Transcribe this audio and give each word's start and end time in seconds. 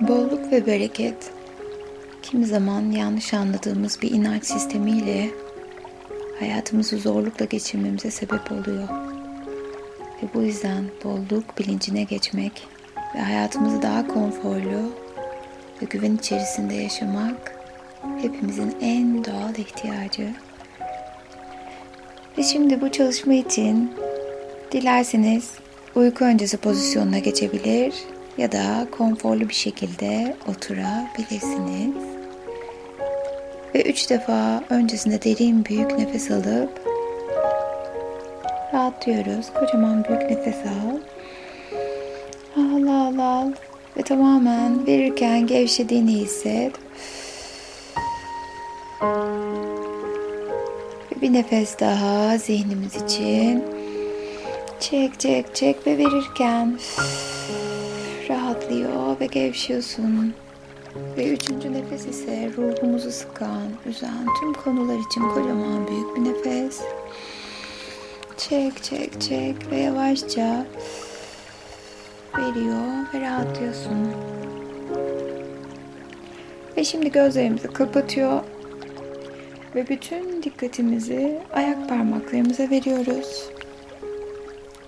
Bolluk 0.00 0.52
ve 0.52 0.66
bereket 0.66 1.30
kimi 2.22 2.46
zaman 2.46 2.90
yanlış 2.90 3.34
anladığımız 3.34 4.02
bir 4.02 4.10
inanç 4.10 4.44
sistemiyle 4.44 5.30
hayatımızı 6.38 6.98
zorlukla 6.98 7.44
geçirmemize 7.44 8.10
sebep 8.10 8.52
oluyor. 8.52 8.88
Ve 10.22 10.26
bu 10.34 10.42
yüzden 10.42 10.84
bolluk 11.04 11.58
bilincine 11.58 12.02
geçmek 12.02 12.66
ve 13.14 13.20
hayatımızı 13.20 13.82
daha 13.82 14.06
konforlu 14.06 14.92
ve 15.82 15.86
güven 15.90 16.16
içerisinde 16.16 16.74
yaşamak 16.74 17.54
hepimizin 18.22 18.76
en 18.80 19.24
doğal 19.24 19.54
ihtiyacı. 19.54 20.28
Ve 22.38 22.42
şimdi 22.42 22.80
bu 22.80 22.92
çalışma 22.92 23.34
için 23.34 23.92
dilerseniz 24.72 25.50
uyku 25.94 26.24
öncesi 26.24 26.56
pozisyonuna 26.56 27.18
geçebilir 27.18 27.94
ya 28.38 28.52
da 28.52 28.86
konforlu 28.90 29.48
bir 29.48 29.54
şekilde 29.54 30.36
oturabilirsiniz. 30.48 31.94
Ve 33.74 33.82
üç 33.82 34.10
defa 34.10 34.64
öncesinde 34.70 35.22
derin 35.22 35.64
büyük 35.64 35.98
nefes 35.98 36.30
alıp 36.30 36.90
rahatlıyoruz. 38.74 39.46
Kocaman 39.54 40.04
büyük 40.04 40.22
nefes 40.22 40.56
al. 40.56 40.98
Al 42.56 42.86
al 42.86 43.18
al. 43.18 43.52
Ve 43.96 44.02
tamamen 44.02 44.86
verirken 44.86 45.46
gevşediğini 45.46 46.12
hisset. 46.12 46.72
Ve 51.12 51.20
bir 51.22 51.32
nefes 51.32 51.80
daha 51.80 52.38
zihnimiz 52.38 52.96
için. 52.96 53.64
Çek 54.80 55.20
çek 55.20 55.54
çek 55.54 55.86
ve 55.86 55.98
verirken 55.98 56.78
rahatlıyor 56.98 57.29
ve 59.20 59.26
gevşiyorsun. 59.26 60.34
Ve 61.16 61.32
üçüncü 61.32 61.72
nefes 61.72 62.06
ise 62.06 62.50
ruhumuzu 62.56 63.10
sıkan, 63.10 63.68
üzen 63.86 64.26
tüm 64.40 64.52
konular 64.52 64.98
için 64.98 65.20
kocaman 65.20 65.88
büyük 65.88 66.16
bir 66.16 66.24
nefes. 66.24 66.80
Çek 68.36 68.82
çek 68.82 69.20
çek 69.20 69.70
ve 69.70 69.76
yavaşça 69.76 70.66
veriyor 72.38 73.06
ve 73.14 73.20
rahatlıyorsun. 73.20 74.12
Ve 76.76 76.84
şimdi 76.84 77.12
gözlerimizi 77.12 77.68
kapatıyor 77.68 78.42
ve 79.74 79.88
bütün 79.88 80.42
dikkatimizi 80.42 81.38
ayak 81.52 81.88
parmaklarımıza 81.88 82.70
veriyoruz. 82.70 83.50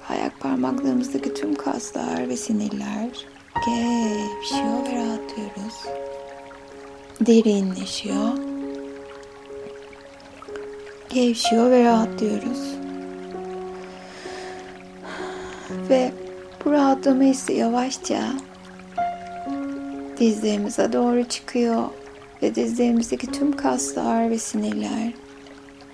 Ayak 0.08 0.40
parmaklarımızdaki 0.40 1.34
tüm 1.34 1.54
kaslar 1.54 2.28
ve 2.28 2.36
sinirler 2.36 3.26
gevşiyor 3.54 4.86
ve 4.86 4.96
rahatlıyoruz. 4.96 5.86
Derinleşiyor. 7.20 8.38
Gevşiyor 11.08 11.70
ve 11.70 11.84
rahatlıyoruz. 11.84 12.74
Ve 15.88 16.12
bu 16.64 16.72
rahatlama 16.72 17.22
hissi 17.22 17.52
yavaşça 17.52 18.32
dizlerimize 20.18 20.92
doğru 20.92 21.24
çıkıyor 21.24 21.82
ve 22.42 22.54
dizlerimizdeki 22.54 23.26
tüm 23.26 23.56
kaslar 23.56 24.30
ve 24.30 24.38
sinirler 24.38 25.12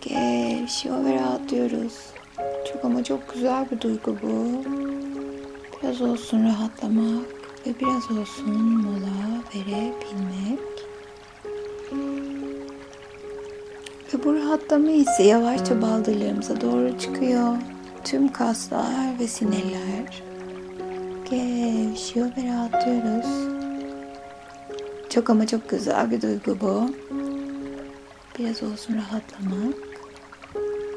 gevşiyor 0.01 1.05
ve 1.05 1.15
rahatlıyoruz. 1.15 1.95
Çok 2.73 2.85
ama 2.85 3.05
çok 3.05 3.35
güzel 3.35 3.71
bir 3.71 3.81
duygu 3.81 4.17
bu. 4.23 4.65
Biraz 5.83 6.03
olsun 6.03 6.45
rahatlamak 6.45 7.38
ve 7.69 7.73
biraz 7.81 8.11
olsun 8.11 8.83
mola 8.83 9.43
verebilmek. 9.55 10.59
Ve 14.15 14.25
bu 14.25 14.35
rahatlama 14.35 14.89
hissi 14.89 15.23
yavaşça 15.23 15.83
baldırlarımıza 15.83 16.61
doğru 16.61 16.99
çıkıyor. 16.99 17.57
Tüm 18.05 18.33
kaslar 18.33 19.19
ve 19.21 19.27
sinirler 19.27 20.23
gevşiyor 21.31 22.27
ve 22.37 22.49
rahatlıyoruz. 22.49 23.49
Çok 25.09 25.31
ama 25.31 25.47
çok 25.47 25.69
güzel 25.69 26.11
bir 26.11 26.23
duygu 26.23 26.61
bu. 26.61 26.91
Biraz 28.39 28.63
olsun 28.63 28.95
rahatlamak 28.95 29.75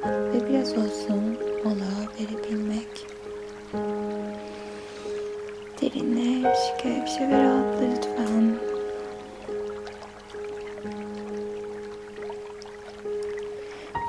ve 0.06 0.50
biraz 0.50 0.72
olsun 0.72 1.38
mola 1.64 1.92
verebilmek. 2.20 3.08
Derinleş, 5.82 6.60
gevşe 6.84 7.30
ve 7.30 7.44
rahatla 7.44 7.86
lütfen. 7.96 8.56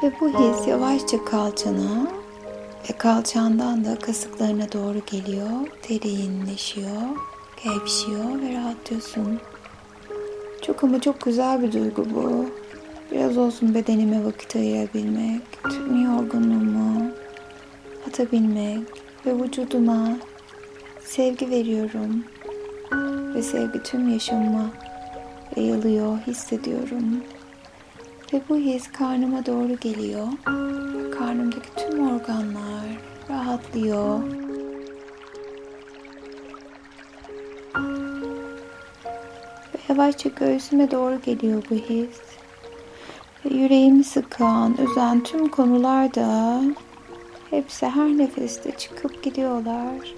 Ve 0.03 0.13
bu 0.21 0.29
his 0.29 0.69
yavaşça 0.69 1.25
kalçana 1.25 2.07
ve 2.91 2.99
kalçandan 2.99 3.85
da 3.85 3.99
kasıklarına 3.99 4.73
doğru 4.73 4.99
geliyor. 5.11 5.51
Derinleşiyor, 5.89 7.03
gevşiyor 7.65 8.41
ve 8.43 8.55
rahatlıyorsun. 8.55 9.41
Çok 10.63 10.85
ama 10.85 11.01
çok 11.01 11.21
güzel 11.21 11.63
bir 11.63 11.73
duygu 11.73 12.07
bu. 12.15 12.47
Biraz 13.11 13.39
olsun 13.39 13.75
bedenime 13.75 14.25
vakit 14.25 14.57
ayırabilmek, 14.57 15.43
tüm 15.63 16.05
yorgunluğumu 16.05 17.11
atabilmek 18.09 18.83
ve 19.27 19.45
vücuduma 19.45 20.17
sevgi 21.13 21.51
veriyorum. 21.51 22.25
Ve 23.35 23.43
sevgi 23.43 23.83
tüm 23.83 24.09
yaşamıma 24.09 24.71
yayılıyor, 25.57 26.19
hissediyorum. 26.19 27.25
Ve 28.33 28.41
bu 28.49 28.57
his 28.57 28.93
karnıma 28.93 29.47
doğru 29.47 29.77
geliyor. 29.77 30.27
Karnımdaki 31.19 31.75
tüm 31.77 32.09
organlar 32.09 32.87
rahatlıyor. 33.31 34.21
Ve 39.75 39.79
yavaşça 39.89 40.29
göğsüme 40.29 40.91
doğru 40.91 41.21
geliyor 41.21 41.63
bu 41.71 41.75
his. 41.75 42.21
Ve 43.45 43.55
yüreğimi 43.55 44.05
sıkan, 44.05 44.77
üzen 44.77 45.23
tüm 45.23 45.49
konular 45.49 46.15
da 46.15 46.61
hepsi 47.51 47.87
her 47.87 48.09
nefeste 48.09 48.71
çıkıp 48.71 49.23
gidiyorlar. 49.23 50.15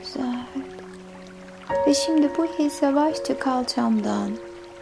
Güzel. 0.00 0.46
Ve 1.86 1.94
şimdi 1.94 2.30
bu 2.38 2.46
his 2.46 2.82
yavaşça 2.82 3.38
kalçamdan 3.38 4.30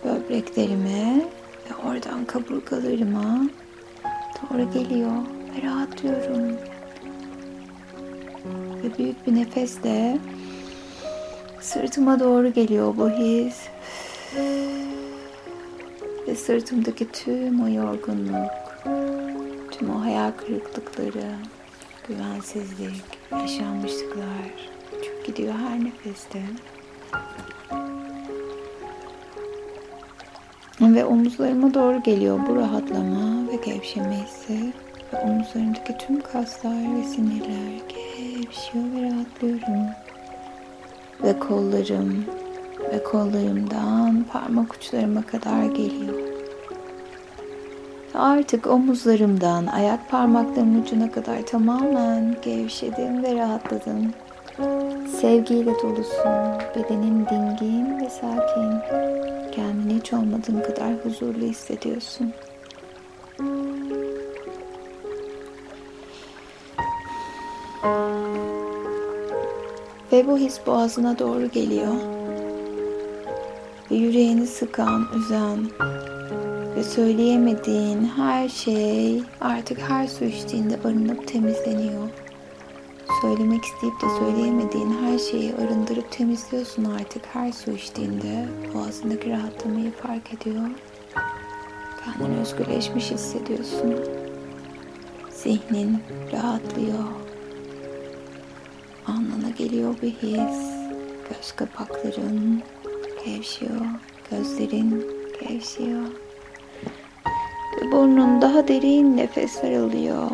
böbreklerime 0.04 1.26
ve 1.70 1.88
oradan 1.88 2.24
kaburgalarıma 2.24 3.48
doğru 4.42 4.72
geliyor 4.72 5.12
ve 5.56 5.66
rahatlıyorum. 5.66 6.56
Ve 8.82 8.98
büyük 8.98 9.26
bir 9.26 9.34
nefesle 9.34 10.18
sırtıma 11.60 12.20
doğru 12.20 12.52
geliyor 12.52 12.96
bu 12.96 13.10
his. 13.10 13.56
Ve 16.28 16.34
sırtımdaki 16.34 17.12
tüm 17.12 17.62
o 17.62 17.68
yorgunluk, 17.68 18.50
tüm 19.82 19.96
o 19.96 20.04
hayal 20.04 20.30
kırıklıkları, 20.30 21.34
güvensizlik, 22.08 23.04
yaşanmışlıklar 23.32 24.70
çok 24.90 25.26
gidiyor 25.26 25.54
her 25.54 25.84
nefeste. 25.84 26.42
Ve 30.80 31.04
omuzlarıma 31.04 31.74
doğru 31.74 32.02
geliyor 32.02 32.40
bu 32.48 32.56
rahatlama 32.56 33.48
ve 33.48 33.56
gevşeme 33.56 34.16
hissi. 34.24 34.72
Ve 35.12 35.18
omuzlarımdaki 35.18 35.98
tüm 35.98 36.20
kaslar 36.20 36.96
ve 36.96 37.04
sinirler 37.04 37.80
gevşiyor 37.88 38.84
ve 38.94 39.10
rahatlıyorum. 39.10 39.86
Ve 41.22 41.38
kollarım 41.38 42.24
ve 42.92 43.04
kollarımdan 43.04 44.24
parmak 44.32 44.74
uçlarıma 44.74 45.22
kadar 45.22 45.64
geliyor. 45.64 46.31
Artık 48.14 48.66
omuzlarımdan 48.66 49.66
ayak 49.66 50.10
parmaklarımın 50.10 50.82
ucuna 50.82 51.12
kadar 51.12 51.42
tamamen 51.42 52.36
gevşedim 52.42 53.22
ve 53.22 53.34
rahatladım. 53.36 54.14
Sevgiyle 55.20 55.74
dolusun, 55.82 56.32
bedenin 56.76 57.26
dingin 57.26 58.00
ve 58.00 58.10
sakin. 58.10 58.72
Kendini 59.52 59.96
hiç 59.98 60.12
olmadığın 60.12 60.60
kadar 60.60 60.92
huzurlu 61.04 61.44
hissediyorsun. 61.44 62.32
Ve 70.12 70.26
bu 70.28 70.38
his 70.38 70.60
boğazına 70.66 71.18
doğru 71.18 71.46
geliyor. 71.46 71.94
Ve 73.90 73.94
yüreğini 73.94 74.46
sıkan, 74.46 75.06
üzen 75.16 75.58
ve 76.76 76.82
söyleyemediğin 76.82 78.04
her 78.04 78.48
şey 78.48 79.22
artık 79.40 79.78
her 79.78 80.06
su 80.06 80.24
içtiğinde 80.24 80.78
arınıp 80.84 81.28
temizleniyor. 81.28 82.08
Söylemek 83.22 83.64
isteyip 83.64 83.94
de 84.02 84.06
söyleyemediğin 84.18 84.96
her 85.02 85.18
şeyi 85.18 85.54
arındırıp 85.54 86.12
temizliyorsun 86.12 86.84
artık 86.84 87.26
her 87.26 87.52
su 87.52 87.70
içtiğinde. 87.70 88.48
Boğazındaki 88.74 89.30
rahatlamayı 89.30 89.90
fark 89.92 90.34
ediyor. 90.34 90.68
Kendini 92.04 92.40
özgürleşmiş 92.40 93.10
hissediyorsun. 93.10 93.94
Zihnin 95.30 95.98
rahatlıyor. 96.32 97.04
Alnına 99.06 99.50
geliyor 99.58 99.94
bir 100.02 100.10
his. 100.10 100.72
Göz 101.28 101.52
kapakların 101.56 102.62
gevşiyor. 103.24 103.80
Gözlerin 104.30 105.06
gevşiyor. 105.40 106.21
Ve 107.80 107.92
burnun 107.92 108.42
daha 108.42 108.68
derin 108.68 109.16
nefesler 109.16 109.72
alıyor. 109.72 110.30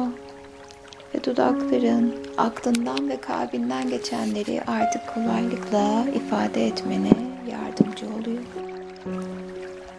Ve 1.15 1.25
dudakların 1.25 2.15
aklından 2.37 3.09
ve 3.09 3.17
kalbinden 3.17 3.89
geçenleri 3.89 4.63
artık 4.67 5.15
kolaylıkla 5.15 6.05
ifade 6.15 6.67
etmene 6.67 7.13
yardımcı 7.51 8.07
oluyor. 8.07 8.43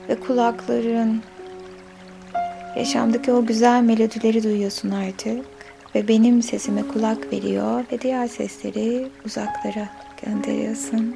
Ve 0.10 0.20
kulakların 0.20 1.22
yaşamdaki 2.76 3.32
o 3.32 3.46
güzel 3.46 3.82
melodileri 3.82 4.44
duyuyorsun 4.44 4.92
artık. 4.92 5.46
Ve 5.96 6.08
benim 6.08 6.42
sesime 6.42 6.88
kulak 6.88 7.34
veriyor 7.34 7.84
ve 7.92 8.02
diğer 8.02 8.28
sesleri 8.28 9.08
uzaklara 9.26 9.90
gönderiyorsun. 10.26 11.16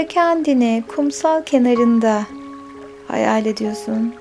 Ve 0.00 0.06
kendini 0.06 0.84
kumsal 0.88 1.42
kenarında 1.42 2.26
hayal 3.08 3.46
ediyorsun. 3.46 4.14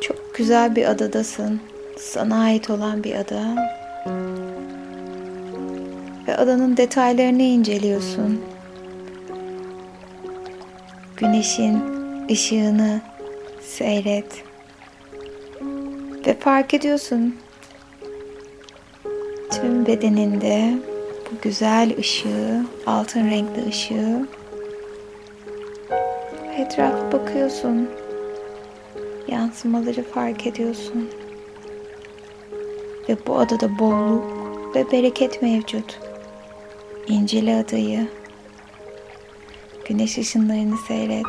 Çok 0.00 0.34
güzel 0.34 0.76
bir 0.76 0.90
adadasın. 0.90 1.60
Sana 1.98 2.42
ait 2.42 2.70
olan 2.70 3.04
bir 3.04 3.14
ada. 3.14 3.70
Ve 6.28 6.36
adanın 6.36 6.76
detaylarını 6.76 7.42
inceliyorsun. 7.42 8.40
Güneşin 11.16 11.82
ışığını 12.30 13.00
seyret. 13.60 14.44
Ve 16.26 16.34
fark 16.34 16.74
ediyorsun 16.74 17.36
tüm 19.50 19.86
bedeninde 19.86 20.74
bu 21.30 21.40
güzel 21.42 21.98
ışığı, 21.98 22.64
altın 22.86 23.30
renkli 23.30 23.68
ışığı 23.68 24.37
etrafa 26.58 27.12
bakıyorsun. 27.12 27.90
Yansımaları 29.28 30.02
fark 30.02 30.46
ediyorsun. 30.46 31.10
Ve 33.08 33.16
bu 33.26 33.38
adada 33.38 33.78
bolluk 33.78 34.24
ve 34.74 34.92
bereket 34.92 35.42
mevcut. 35.42 36.00
İncele 37.08 37.56
adayı. 37.56 38.08
Güneş 39.84 40.18
ışınlarını 40.18 40.76
seyret. 40.88 41.26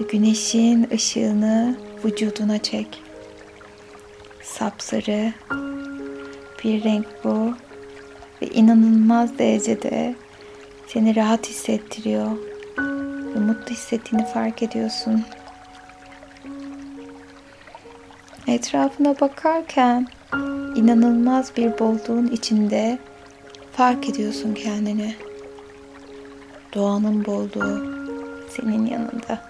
Ve 0.00 0.04
güneşin 0.12 0.88
ışığını 0.92 1.76
vücuduna 2.04 2.58
çek. 2.58 3.02
Sapsarı 4.42 5.32
bir 6.64 6.84
renk 6.84 7.06
bu 7.24 7.52
ve 8.42 8.46
inanılmaz 8.46 9.38
derecede 9.38 10.14
seni 10.86 11.16
rahat 11.16 11.48
hissettiriyor 11.48 12.30
ve 13.38 13.42
mutlu 13.44 13.70
hissettiğini 13.74 14.26
fark 14.26 14.62
ediyorsun. 14.62 15.24
Etrafına 18.46 19.20
bakarken 19.20 20.06
inanılmaz 20.76 21.56
bir 21.56 21.78
bolluğun 21.78 22.26
içinde 22.26 22.98
fark 23.72 24.08
ediyorsun 24.08 24.54
kendini. 24.54 25.16
Doğanın 26.74 27.24
bolluğu 27.24 27.98
senin 28.50 28.86
yanında. 28.86 29.42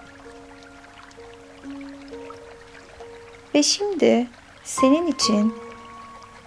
Ve 3.55 3.63
şimdi 3.63 4.27
senin 4.65 5.07
için 5.07 5.55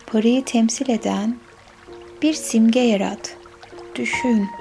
parayı 0.07 0.45
temsil 0.45 0.89
eden 0.89 1.37
bir 2.21 2.33
simge 2.33 2.79
yarat. 2.79 3.37
Düşün. 3.95 4.60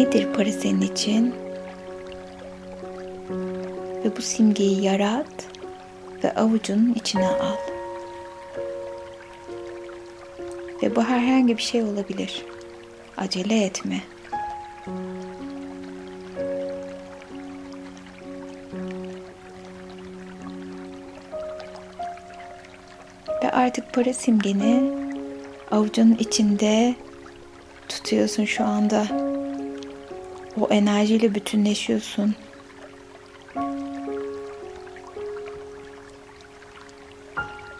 Nedir 0.00 0.32
para 0.32 0.52
senin 0.52 0.80
için? 0.80 1.34
Ve 4.04 4.16
bu 4.16 4.22
simgeyi 4.22 4.82
yarat 4.82 5.46
ve 6.24 6.34
avucunun 6.34 6.94
içine 6.94 7.28
al. 7.28 7.56
Ve 10.82 10.96
bu 10.96 11.02
herhangi 11.02 11.56
bir 11.56 11.62
şey 11.62 11.82
olabilir. 11.82 12.44
Acele 13.16 13.64
etme. 13.64 14.00
Ve 23.44 23.50
artık 23.52 23.92
para 23.92 24.12
simgeni 24.12 24.92
avucunun 25.70 26.16
içinde 26.18 26.94
tutuyorsun 27.88 28.44
şu 28.44 28.64
anda. 28.64 29.29
O 30.56 30.68
enerjiyle 30.70 31.34
bütünleşiyorsun. 31.34 32.34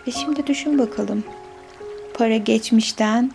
Ve 0.06 0.10
şimdi 0.10 0.46
düşün 0.46 0.78
bakalım. 0.78 1.24
Para 2.14 2.36
geçmişten 2.36 3.30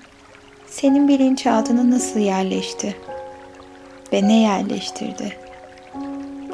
senin 0.68 1.08
bilinçaltına 1.08 1.90
nasıl 1.92 2.20
yerleşti? 2.20 2.96
Ve 4.14 4.28
ne 4.28 4.42
yerleştirdi? 4.42 5.38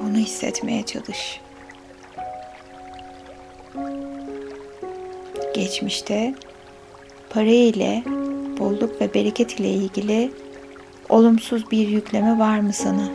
Bunu 0.01 0.17
hissetmeye 0.17 0.85
çalış. 0.85 1.41
Geçmişte 5.55 6.33
para 7.29 7.49
ile 7.49 8.03
bolluk 8.59 9.01
ve 9.01 9.13
bereket 9.13 9.59
ile 9.59 9.69
ilgili 9.69 10.31
olumsuz 11.11 11.71
bir 11.71 11.87
yükleme 11.87 12.39
var 12.39 12.59
mı 12.59 12.73
sana? 12.73 13.07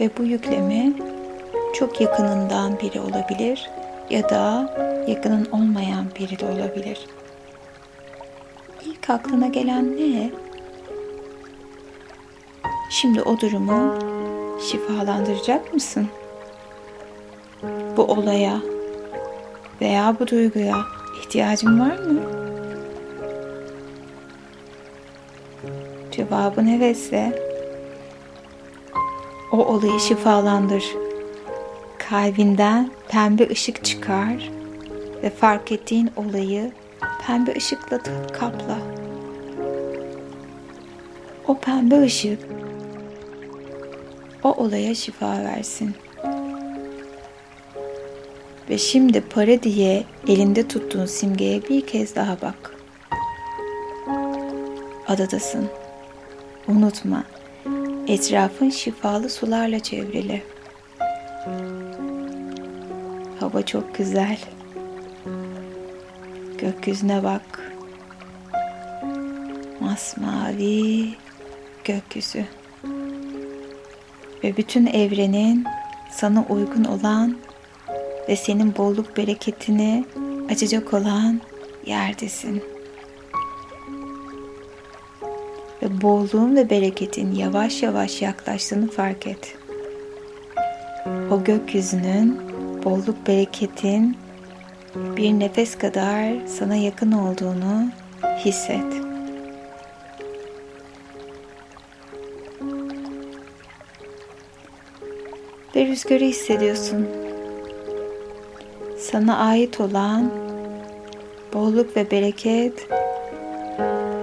Ve 0.00 0.10
bu 0.18 0.24
yükleme 0.24 0.92
çok 1.74 2.00
yakınından 2.00 2.80
biri 2.80 3.00
olabilir 3.00 3.70
ya 4.10 4.28
da 4.28 4.74
yakının 5.08 5.48
olmayan 5.52 6.06
biri 6.18 6.38
de 6.38 6.46
olabilir. 6.46 7.06
İlk 8.86 9.10
aklına 9.10 9.46
gelen 9.46 9.96
ne? 9.96 10.30
Şimdi 12.90 13.22
o 13.22 13.40
durumu 13.40 13.98
şifalandıracak 14.70 15.74
mısın? 15.74 16.08
Bu 17.96 18.02
olaya 18.02 18.60
veya 19.80 20.16
bu 20.20 20.26
duyguya 20.26 20.76
ihtiyacın 21.20 21.80
var 21.80 21.98
mı? 21.98 22.41
Cevabın 26.32 26.68
hevesle 26.68 27.32
o 29.52 29.56
olayı 29.56 30.00
şifalandır. 30.00 30.84
Kalbinden 31.98 32.90
pembe 33.08 33.48
ışık 33.48 33.84
çıkar 33.84 34.50
ve 35.22 35.30
fark 35.30 35.72
ettiğin 35.72 36.10
olayı 36.16 36.72
pembe 37.26 37.54
ışıkla 37.56 37.98
kapla. 38.32 38.78
O 41.48 41.58
pembe 41.58 42.02
ışık 42.02 42.38
o 44.44 44.52
olaya 44.52 44.94
şifa 44.94 45.44
versin. 45.44 45.94
Ve 48.70 48.78
şimdi 48.78 49.20
para 49.20 49.62
diye 49.62 50.04
elinde 50.28 50.68
tuttuğun 50.68 51.06
simgeye 51.06 51.62
bir 51.62 51.86
kez 51.86 52.16
daha 52.16 52.36
bak. 52.42 52.76
Adadasın. 55.08 55.81
Unutma. 56.68 57.24
Etrafın 58.08 58.70
şifalı 58.70 59.30
sularla 59.30 59.80
çevrili. 59.80 60.42
Hava 63.40 63.62
çok 63.66 63.94
güzel. 63.94 64.38
Gökyüzüne 66.58 67.22
bak. 67.22 67.72
Masmavi 69.80 71.08
gökyüzü. 71.84 72.44
Ve 74.44 74.56
bütün 74.56 74.86
evrenin 74.86 75.64
sana 76.10 76.44
uygun 76.48 76.84
olan 76.84 77.36
ve 78.28 78.36
senin 78.36 78.76
bolluk 78.76 79.16
bereketini 79.16 80.04
açacak 80.50 80.94
olan 80.94 81.40
yerdesin. 81.86 82.71
Ve 85.82 86.02
bolluğun 86.02 86.56
ve 86.56 86.70
bereketin 86.70 87.34
yavaş 87.34 87.82
yavaş 87.82 88.22
yaklaştığını 88.22 88.90
fark 88.90 89.26
et. 89.26 89.54
O 91.30 91.44
gökyüzünün, 91.44 92.40
bolluk 92.84 93.26
bereketin 93.26 94.16
bir 95.16 95.30
nefes 95.32 95.78
kadar 95.78 96.46
sana 96.46 96.76
yakın 96.76 97.12
olduğunu 97.12 97.88
hisset. 98.38 98.84
Ve 105.76 105.86
rüzgarı 105.86 106.24
hissediyorsun. 106.24 107.08
Sana 108.98 109.38
ait 109.38 109.80
olan 109.80 110.30
bolluk 111.54 111.96
ve 111.96 112.10
bereket 112.10 112.88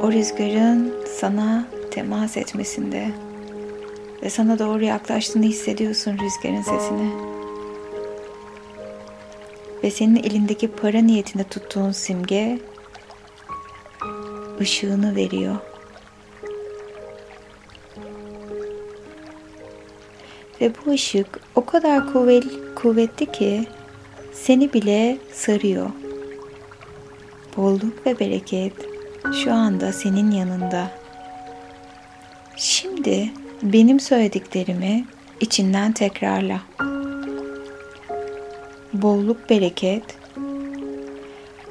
o 0.03 0.11
rüzgarın 0.11 0.98
sana 1.19 1.67
temas 1.91 2.37
etmesinde 2.37 3.11
ve 4.23 4.29
sana 4.29 4.59
doğru 4.59 4.83
yaklaştığını 4.83 5.45
hissediyorsun 5.45 6.17
rüzgarın 6.17 6.61
sesini. 6.61 7.11
Ve 9.83 9.91
senin 9.91 10.15
elindeki 10.15 10.67
para 10.67 10.99
niyetinde 11.01 11.43
tuttuğun 11.43 11.91
simge 11.91 12.59
ışığını 14.61 15.15
veriyor. 15.15 15.55
Ve 20.61 20.71
bu 20.85 20.91
ışık 20.91 21.39
o 21.55 21.65
kadar 21.65 22.13
kuvvetli, 22.13 22.75
kuvvetli 22.75 23.31
ki 23.31 23.67
seni 24.33 24.73
bile 24.73 25.17
sarıyor. 25.33 25.89
Bolluk 27.57 28.05
ve 28.05 28.19
bereket 28.19 28.73
şu 29.43 29.53
anda 29.53 29.93
senin 29.93 30.31
yanında. 30.31 30.98
Şimdi 32.59 33.31
benim 33.63 33.99
söylediklerimi 33.99 35.05
içinden 35.39 35.91
tekrarla. 35.91 36.61
Bolluk, 38.93 39.49
bereket 39.49 40.03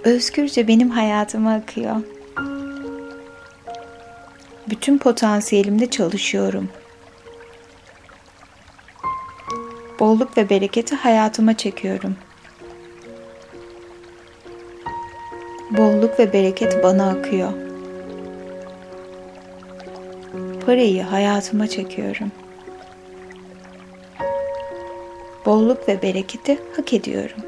özgürce 0.04 0.68
benim 0.68 0.90
hayatıma 0.90 1.54
akıyor. 1.54 1.96
Bütün 4.70 4.98
potansiyelimde 4.98 5.90
çalışıyorum. 5.90 6.68
Bolluk 10.00 10.38
ve 10.38 10.50
bereketi 10.50 10.94
hayatıma 10.94 11.56
çekiyorum. 11.56 12.16
Bolluk 15.70 16.18
ve 16.20 16.32
bereket 16.32 16.82
bana 16.84 17.10
akıyor. 17.10 17.67
Parayı 20.68 21.02
hayatıma 21.02 21.66
çekiyorum. 21.66 22.32
Bolluk 25.46 25.88
ve 25.88 26.02
bereketi 26.02 26.58
hak 26.76 26.92
ediyorum. 26.92 27.40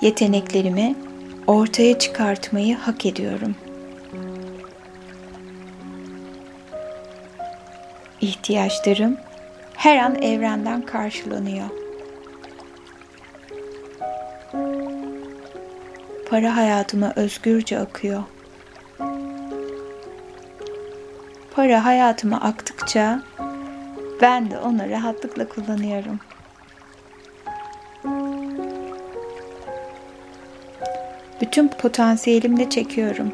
Yeteneklerimi 0.00 0.94
ortaya 1.46 1.98
çıkartmayı 1.98 2.76
hak 2.76 3.06
ediyorum. 3.06 3.56
İhtiyaçlarım 8.20 9.16
her 9.74 9.96
an 9.96 10.22
evrenden 10.22 10.82
karşılanıyor. 10.82 11.68
Para 16.30 16.56
hayatıma 16.56 17.12
özgürce 17.16 17.78
akıyor. 17.78 18.22
Para 21.64 21.84
hayatıma 21.84 22.40
aktıkça 22.40 23.22
ben 24.20 24.50
de 24.50 24.58
onu 24.58 24.90
rahatlıkla 24.90 25.48
kullanıyorum. 25.48 26.20
Bütün 31.40 31.68
potansiyelimle 31.68 32.70
çekiyorum. 32.70 33.32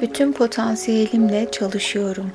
Bütün 0.00 0.32
potansiyelimle 0.32 1.50
çalışıyorum. 1.50 2.32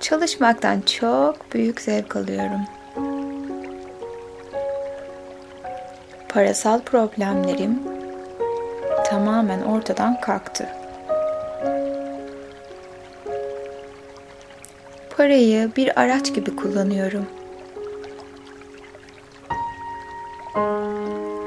Çalışmaktan 0.00 0.80
çok 0.80 1.54
büyük 1.54 1.80
zevk 1.80 2.16
alıyorum. 2.16 2.60
Parasal 6.28 6.80
problemlerim 6.80 7.97
tamamen 9.18 9.62
ortadan 9.62 10.20
kalktı. 10.20 10.68
Parayı 15.16 15.70
bir 15.76 16.00
araç 16.00 16.34
gibi 16.34 16.56
kullanıyorum. 16.56 17.26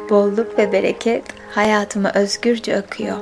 Bolluk 0.09 0.57
ve 0.57 0.71
bereket 0.71 1.23
hayatıma 1.55 2.11
özgürce 2.13 2.77
akıyor. 2.77 3.17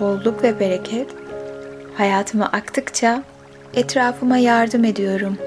Bolluk 0.00 0.42
ve 0.42 0.60
bereket 0.60 1.10
hayatıma 1.96 2.46
aktıkça 2.46 3.22
etrafıma 3.74 4.36
yardım 4.36 4.84
ediyorum. 4.84 5.38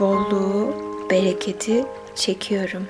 Bolluğu, 0.00 0.74
bereketi 1.10 1.84
çekiyorum. 2.16 2.88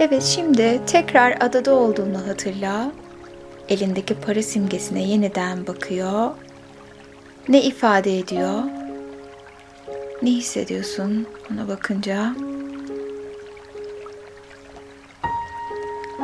Evet 0.00 0.22
şimdi 0.22 0.80
tekrar 0.86 1.36
adada 1.40 1.74
olduğunu 1.74 2.26
hatırla. 2.28 2.92
Elindeki 3.68 4.14
para 4.14 4.42
simgesine 4.42 5.02
yeniden 5.02 5.66
bakıyor. 5.66 6.30
Ne 7.48 7.62
ifade 7.62 8.18
ediyor? 8.18 8.62
Ne 10.22 10.30
hissediyorsun 10.30 11.26
ona 11.52 11.68
bakınca? 11.68 12.34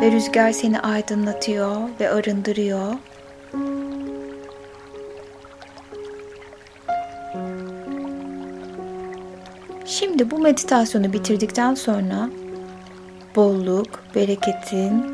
Ve 0.00 0.12
rüzgar 0.12 0.52
seni 0.52 0.80
aydınlatıyor 0.80 1.76
ve 2.00 2.10
arındırıyor. 2.10 2.92
Şimdi 10.00 10.30
bu 10.30 10.38
meditasyonu 10.38 11.12
bitirdikten 11.12 11.74
sonra 11.74 12.30
bolluk, 13.36 14.04
bereketin 14.14 15.04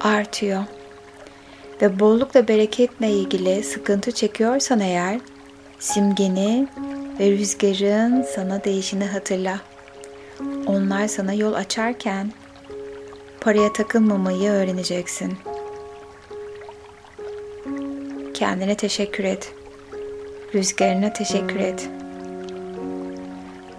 artıyor. 0.00 0.64
Ve 1.82 2.00
bollukla 2.00 2.48
bereketle 2.48 3.10
ilgili 3.10 3.62
sıkıntı 3.62 4.12
çekiyorsan 4.12 4.80
eğer 4.80 5.20
simgeni 5.78 6.68
ve 7.20 7.30
rüzgarın 7.30 8.22
sana 8.22 8.64
değişini 8.64 9.04
hatırla. 9.04 9.60
Onlar 10.66 11.08
sana 11.08 11.32
yol 11.32 11.52
açarken 11.52 12.32
paraya 13.40 13.72
takılmamayı 13.72 14.50
öğreneceksin. 14.50 15.34
Kendine 18.34 18.76
teşekkür 18.76 19.24
et. 19.24 19.52
Rüzgarına 20.54 21.12
teşekkür 21.12 21.60
et. 21.60 21.88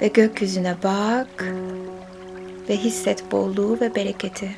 Ve 0.02 0.08
gökyüzüne 0.08 0.76
bak 0.84 1.54
ve 2.70 2.78
hisset 2.78 3.32
bolluğu 3.32 3.78
ve 3.82 3.96
bereketi. 3.96 4.52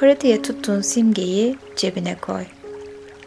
Para 0.00 0.20
diye 0.20 0.42
tuttuğun 0.42 0.80
simgeyi 0.80 1.58
cebine 1.76 2.16
koy. 2.20 2.44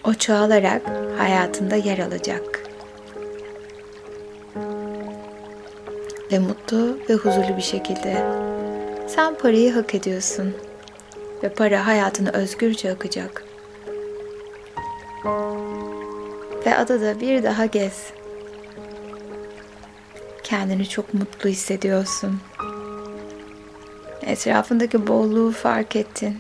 O 0.04 0.14
çoğalarak 0.14 0.82
hayatında 1.18 1.76
yer 1.76 2.00
alacak. 2.00 2.64
Ve 6.32 6.40
mutlu 6.40 7.00
ve 7.10 7.14
huzurlu 7.14 7.58
bir 7.58 7.62
şekilde 7.62 8.24
sen 9.08 9.36
parayı 9.36 9.74
hak 9.74 9.96
ediyorsun. 9.96 10.54
Ve 11.44 11.50
para 11.50 11.88
hayatını 11.88 12.32
özgürce 12.32 12.92
akacak. 12.92 13.44
Ve 16.68 16.76
adada 16.76 17.20
bir 17.20 17.44
daha 17.44 17.66
gez 17.66 17.94
kendini 20.44 20.90
çok 20.90 21.14
mutlu 21.14 21.50
hissediyorsun. 21.50 22.40
Etrafındaki 24.22 25.08
bolluğu 25.08 25.52
fark 25.52 25.96
ettin. 25.96 26.38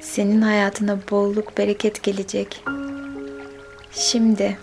Senin 0.00 0.42
hayatına 0.42 0.98
bolluk, 1.10 1.58
bereket 1.58 2.02
gelecek. 2.02 2.64
Şimdi 3.92 4.58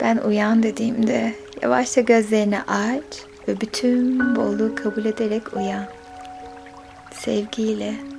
ben 0.00 0.16
uyan 0.16 0.62
dediğimde 0.62 1.34
yavaşça 1.62 2.00
gözlerini 2.00 2.62
aç 2.62 3.22
ve 3.48 3.60
bütün 3.60 4.36
bolluğu 4.36 4.74
kabul 4.74 5.04
ederek 5.04 5.56
uyan. 5.56 5.86
Sevgiyle. 7.12 8.13